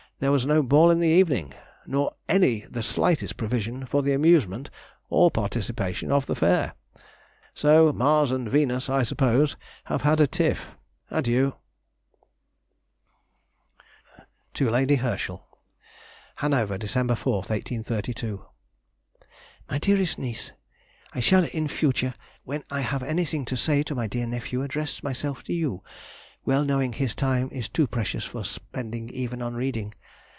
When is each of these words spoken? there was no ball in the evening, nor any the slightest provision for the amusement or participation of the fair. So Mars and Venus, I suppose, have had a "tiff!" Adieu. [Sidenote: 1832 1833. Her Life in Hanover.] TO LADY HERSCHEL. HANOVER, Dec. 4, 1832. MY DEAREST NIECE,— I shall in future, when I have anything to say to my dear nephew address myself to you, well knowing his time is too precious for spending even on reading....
there 0.21 0.31
was 0.31 0.45
no 0.45 0.61
ball 0.61 0.91
in 0.91 0.99
the 0.99 1.07
evening, 1.07 1.51
nor 1.87 2.13
any 2.29 2.59
the 2.69 2.83
slightest 2.83 3.37
provision 3.37 3.87
for 3.87 4.03
the 4.03 4.13
amusement 4.13 4.69
or 5.09 5.31
participation 5.31 6.11
of 6.11 6.27
the 6.27 6.35
fair. 6.35 6.75
So 7.55 7.91
Mars 7.91 8.29
and 8.29 8.47
Venus, 8.47 8.87
I 8.87 9.01
suppose, 9.01 9.55
have 9.85 10.03
had 10.03 10.19
a 10.21 10.27
"tiff!" 10.27 10.77
Adieu. 11.09 11.55
[Sidenote: 14.53 14.99
1832 15.01 15.39
1833. 16.37 16.37
Her 16.37 16.45
Life 16.45 16.45
in 16.45 16.51
Hanover.] 16.53 16.77
TO 16.77 16.77
LADY 16.77 16.77
HERSCHEL. 16.77 16.77
HANOVER, 16.77 16.77
Dec. 16.77 17.17
4, 17.17 17.33
1832. 17.33 18.45
MY 19.71 19.77
DEAREST 19.79 20.19
NIECE,— 20.19 20.51
I 21.15 21.19
shall 21.19 21.45
in 21.45 21.67
future, 21.67 22.13
when 22.43 22.63
I 22.69 22.81
have 22.81 23.01
anything 23.01 23.43
to 23.45 23.57
say 23.57 23.81
to 23.81 23.95
my 23.95 24.05
dear 24.05 24.27
nephew 24.27 24.61
address 24.61 25.01
myself 25.01 25.41
to 25.45 25.53
you, 25.53 25.81
well 26.45 26.63
knowing 26.63 26.93
his 26.93 27.15
time 27.15 27.49
is 27.51 27.67
too 27.69 27.87
precious 27.87 28.23
for 28.23 28.43
spending 28.45 29.09
even 29.09 29.41
on 29.41 29.55
reading.... 29.55 29.93